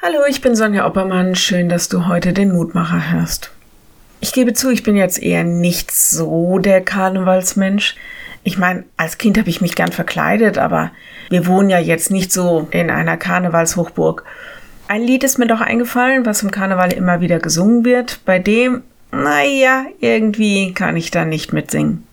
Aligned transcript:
Hallo, 0.00 0.20
ich 0.28 0.40
bin 0.40 0.54
Sonja 0.54 0.86
Oppermann. 0.86 1.34
Schön, 1.34 1.68
dass 1.68 1.88
du 1.88 2.06
heute 2.06 2.32
den 2.32 2.52
Mutmacher 2.52 3.10
hörst. 3.10 3.50
Ich 4.20 4.32
gebe 4.32 4.52
zu, 4.52 4.70
ich 4.70 4.84
bin 4.84 4.96
jetzt 4.96 5.20
eher 5.20 5.42
nicht 5.42 5.90
so 5.90 6.60
der 6.60 6.82
Karnevalsmensch. 6.82 7.96
Ich 8.44 8.58
meine, 8.58 8.84
als 8.96 9.18
Kind 9.18 9.36
habe 9.36 9.50
ich 9.50 9.60
mich 9.60 9.74
gern 9.74 9.90
verkleidet, 9.90 10.56
aber 10.56 10.92
wir 11.30 11.48
wohnen 11.48 11.68
ja 11.68 11.80
jetzt 11.80 12.12
nicht 12.12 12.30
so 12.30 12.68
in 12.70 12.90
einer 12.90 13.16
Karnevalshochburg. 13.16 14.22
Ein 14.86 15.02
Lied 15.02 15.24
ist 15.24 15.36
mir 15.36 15.48
doch 15.48 15.60
eingefallen, 15.60 16.24
was 16.24 16.44
im 16.44 16.52
Karneval 16.52 16.92
immer 16.92 17.20
wieder 17.20 17.40
gesungen 17.40 17.84
wird, 17.84 18.20
bei 18.24 18.38
dem, 18.38 18.84
naja, 19.10 19.84
irgendwie 19.98 20.74
kann 20.74 20.96
ich 20.96 21.10
da 21.10 21.24
nicht 21.24 21.52
mitsingen. 21.52 22.06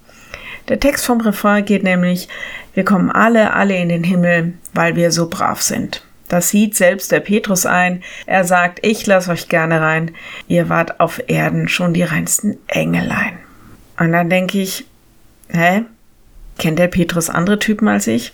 Der 0.70 0.80
Text 0.80 1.06
vom 1.06 1.22
Refrain 1.22 1.64
geht 1.64 1.84
nämlich, 1.84 2.30
wir 2.74 2.84
kommen 2.84 3.12
alle, 3.12 3.54
alle 3.54 3.78
in 3.78 3.90
den 3.90 4.04
Himmel, 4.04 4.54
weil 4.74 4.96
wir 4.96 5.12
so 5.12 5.30
brav 5.30 5.62
sind. 5.62 6.02
Das 6.28 6.50
sieht 6.50 6.76
selbst 6.76 7.12
der 7.12 7.20
Petrus 7.20 7.66
ein. 7.66 8.04
Er 8.26 8.44
sagt, 8.44 8.80
ich 8.82 9.06
lasse 9.06 9.32
euch 9.32 9.48
gerne 9.48 9.82
rein. 9.82 10.12
Ihr 10.48 10.70
wart 10.70 11.00
auf 11.00 11.22
Erden 11.28 11.68
schon 11.68 11.94
die 11.94 12.04
reinsten 12.04 12.58
Engelein. 12.68 13.38
Und 13.98 14.12
dann 14.12 14.30
denke 14.30 14.60
ich, 14.60 14.86
hä? 15.50 15.84
Kennt 16.58 16.80
der 16.80 16.88
Petrus 16.88 17.30
andere 17.30 17.60
Typen 17.60 17.88
als 17.88 18.08
ich? 18.08 18.34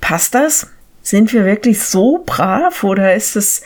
Passt 0.00 0.34
das? 0.34 0.68
Sind 1.02 1.32
wir 1.32 1.44
wirklich 1.44 1.80
so 1.80 2.22
brav 2.24 2.82
oder 2.84 3.14
ist 3.14 3.36
es 3.36 3.62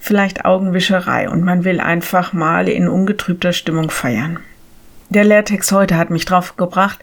vielleicht 0.00 0.44
Augenwischerei 0.44 1.28
und 1.28 1.44
man 1.44 1.64
will 1.64 1.80
einfach 1.80 2.32
mal 2.32 2.68
in 2.68 2.88
ungetrübter 2.88 3.52
Stimmung 3.52 3.90
feiern? 3.90 4.40
Der 5.10 5.24
Lehrtext 5.24 5.72
heute 5.72 5.96
hat 5.96 6.10
mich 6.10 6.24
drauf 6.24 6.56
gebracht. 6.56 6.98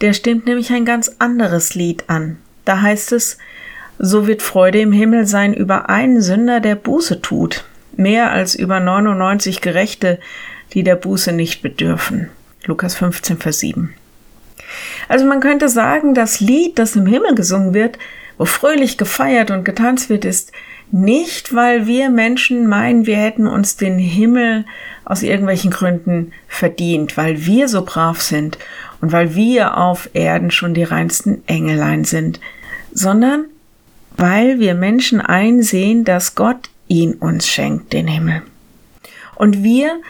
Der 0.00 0.12
stimmt 0.12 0.46
nämlich 0.46 0.70
ein 0.72 0.84
ganz 0.84 1.16
anderes 1.18 1.74
Lied 1.74 2.04
an. 2.08 2.38
Da 2.64 2.80
heißt 2.80 3.12
es, 3.12 3.38
so 3.98 4.26
wird 4.26 4.42
Freude 4.42 4.80
im 4.80 4.92
Himmel 4.92 5.26
sein 5.26 5.54
über 5.54 5.88
einen 5.88 6.20
Sünder, 6.20 6.60
der 6.60 6.74
Buße 6.74 7.22
tut, 7.22 7.64
mehr 7.96 8.30
als 8.30 8.54
über 8.54 8.80
99 8.80 9.60
Gerechte, 9.60 10.18
die 10.72 10.82
der 10.82 10.96
Buße 10.96 11.32
nicht 11.32 11.62
bedürfen. 11.62 12.28
Lukas 12.64 12.96
15, 12.96 13.38
Vers 13.38 13.60
7. 13.60 13.94
Also 15.08 15.24
man 15.24 15.40
könnte 15.40 15.68
sagen, 15.68 16.14
das 16.14 16.40
Lied, 16.40 16.78
das 16.78 16.96
im 16.96 17.06
Himmel 17.06 17.34
gesungen 17.34 17.74
wird, 17.74 17.98
wo 18.38 18.44
fröhlich 18.44 18.98
gefeiert 18.98 19.50
und 19.50 19.64
getanzt 19.64 20.10
wird, 20.10 20.24
ist 20.24 20.52
nicht, 20.90 21.54
weil 21.54 21.86
wir 21.86 22.10
Menschen 22.10 22.68
meinen, 22.68 23.06
wir 23.06 23.16
hätten 23.16 23.46
uns 23.46 23.76
den 23.76 23.98
Himmel 23.98 24.64
aus 25.04 25.22
irgendwelchen 25.22 25.70
Gründen 25.70 26.32
verdient, 26.48 27.16
weil 27.16 27.46
wir 27.46 27.68
so 27.68 27.84
brav 27.84 28.20
sind 28.20 28.58
und 29.00 29.12
weil 29.12 29.34
wir 29.34 29.76
auf 29.76 30.10
Erden 30.12 30.50
schon 30.50 30.74
die 30.74 30.84
reinsten 30.84 31.42
Engelein 31.46 32.04
sind, 32.04 32.40
sondern 32.92 33.46
weil 34.16 34.58
wir 34.58 34.74
Menschen 34.74 35.20
einsehen, 35.20 36.04
dass 36.04 36.34
Gott 36.34 36.70
ihn 36.88 37.14
uns 37.14 37.46
schenkt, 37.46 37.92
den 37.92 38.08
Himmel. 38.08 38.42
Und 39.34 39.62
wir 39.62 40.00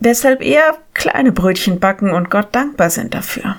deshalb 0.00 0.42
eher 0.42 0.78
kleine 0.94 1.32
Brötchen 1.32 1.78
backen 1.78 2.10
und 2.10 2.30
Gott 2.30 2.48
dankbar 2.52 2.90
sind 2.90 3.14
dafür. 3.14 3.56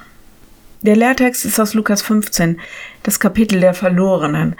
Der 0.81 0.97
Lehrtext 0.97 1.45
ist 1.45 1.59
aus 1.59 1.73
Lukas 1.73 2.01
15, 2.01 2.59
das 3.03 3.19
Kapitel 3.19 3.61
der 3.61 3.73
Verlorenen, 3.73 4.55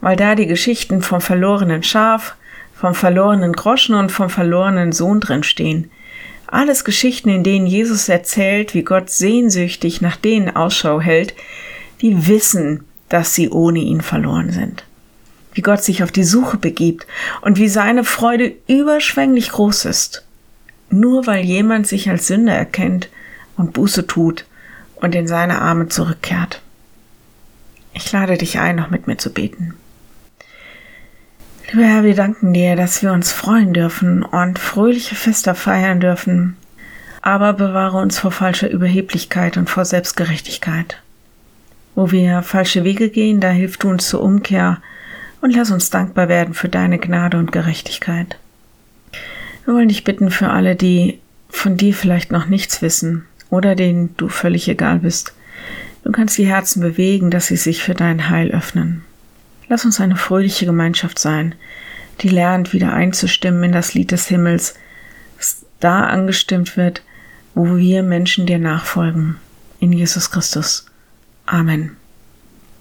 weil 0.00 0.16
da 0.16 0.34
die 0.34 0.46
Geschichten 0.46 1.02
vom 1.02 1.20
verlorenen 1.20 1.84
Schaf, 1.84 2.34
vom 2.74 2.94
verlorenen 2.94 3.52
Groschen 3.52 3.94
und 3.94 4.10
vom 4.10 4.30
verlorenen 4.30 4.92
Sohn 4.92 5.20
drin 5.20 5.44
stehen. 5.44 5.90
Alles 6.48 6.84
Geschichten, 6.84 7.28
in 7.28 7.44
denen 7.44 7.66
Jesus 7.66 8.08
erzählt, 8.08 8.74
wie 8.74 8.82
Gott 8.82 9.10
sehnsüchtig 9.10 10.00
nach 10.00 10.16
denen 10.16 10.56
Ausschau 10.56 11.00
hält, 11.00 11.34
die 12.00 12.26
wissen, 12.26 12.84
dass 13.08 13.34
sie 13.34 13.50
ohne 13.50 13.80
ihn 13.80 14.00
verloren 14.00 14.50
sind 14.50 14.87
wie 15.52 15.62
Gott 15.62 15.82
sich 15.82 16.02
auf 16.02 16.12
die 16.12 16.24
Suche 16.24 16.56
begibt 16.56 17.06
und 17.40 17.58
wie 17.58 17.68
seine 17.68 18.04
Freude 18.04 18.54
überschwänglich 18.66 19.50
groß 19.50 19.86
ist. 19.86 20.24
Nur 20.90 21.26
weil 21.26 21.44
jemand 21.44 21.86
sich 21.86 22.08
als 22.08 22.26
Sünder 22.28 22.54
erkennt 22.54 23.08
und 23.56 23.72
Buße 23.72 24.06
tut 24.06 24.44
und 24.96 25.14
in 25.14 25.26
seine 25.26 25.60
Arme 25.60 25.88
zurückkehrt. 25.88 26.62
Ich 27.92 28.10
lade 28.12 28.36
dich 28.38 28.58
ein, 28.58 28.76
noch 28.76 28.90
mit 28.90 29.06
mir 29.06 29.18
zu 29.18 29.32
beten. 29.32 29.74
Lieber 31.70 31.84
Herr, 31.84 32.04
wir 32.04 32.14
danken 32.14 32.54
dir, 32.54 32.76
dass 32.76 33.02
wir 33.02 33.12
uns 33.12 33.32
freuen 33.32 33.74
dürfen 33.74 34.22
und 34.22 34.58
fröhliche 34.58 35.14
Feste 35.14 35.54
feiern 35.54 36.00
dürfen, 36.00 36.56
aber 37.20 37.52
bewahre 37.52 37.98
uns 37.98 38.18
vor 38.18 38.30
falscher 38.30 38.70
Überheblichkeit 38.70 39.56
und 39.56 39.68
vor 39.68 39.84
Selbstgerechtigkeit. 39.84 41.02
Wo 41.94 42.10
wir 42.10 42.42
falsche 42.42 42.84
Wege 42.84 43.10
gehen, 43.10 43.40
da 43.40 43.50
hilft 43.50 43.82
du 43.82 43.90
uns 43.90 44.08
zur 44.08 44.22
Umkehr 44.22 44.80
und 45.40 45.54
lass 45.54 45.70
uns 45.70 45.90
dankbar 45.90 46.28
werden 46.28 46.54
für 46.54 46.68
deine 46.68 46.98
Gnade 46.98 47.38
und 47.38 47.52
Gerechtigkeit. 47.52 48.38
Wir 49.64 49.74
wollen 49.74 49.88
dich 49.88 50.04
bitten 50.04 50.30
für 50.30 50.50
alle, 50.50 50.76
die 50.76 51.20
von 51.48 51.76
dir 51.76 51.94
vielleicht 51.94 52.32
noch 52.32 52.46
nichts 52.46 52.82
wissen 52.82 53.26
oder 53.50 53.74
denen 53.74 54.14
du 54.16 54.28
völlig 54.28 54.68
egal 54.68 55.00
bist. 55.00 55.34
Du 56.04 56.12
kannst 56.12 56.38
die 56.38 56.46
Herzen 56.46 56.80
bewegen, 56.80 57.30
dass 57.30 57.48
sie 57.48 57.56
sich 57.56 57.82
für 57.82 57.94
dein 57.94 58.30
Heil 58.30 58.50
öffnen. 58.50 59.04
Lass 59.68 59.84
uns 59.84 60.00
eine 60.00 60.16
fröhliche 60.16 60.66
Gemeinschaft 60.66 61.18
sein, 61.18 61.54
die 62.20 62.28
lernt 62.28 62.72
wieder 62.72 62.92
einzustimmen 62.92 63.64
in 63.64 63.72
das 63.72 63.94
Lied 63.94 64.10
des 64.10 64.26
Himmels, 64.28 64.74
das 65.36 65.64
da 65.80 66.04
angestimmt 66.04 66.76
wird, 66.76 67.02
wo 67.54 67.76
wir 67.76 68.02
Menschen 68.02 68.46
dir 68.46 68.58
nachfolgen. 68.58 69.36
In 69.80 69.92
Jesus 69.92 70.30
Christus. 70.30 70.86
Amen. 71.46 71.96